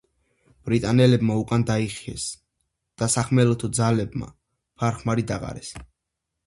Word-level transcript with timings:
ბრიტანელებმა 0.69 1.35
უკან 1.41 1.65
დაიხიეს 1.71 2.25
და 3.03 3.11
სახმელეთო 3.17 3.71
ძალებმა 3.81 4.35
ფარ-ხმალი 4.83 5.29
დაყარეს. 5.33 5.73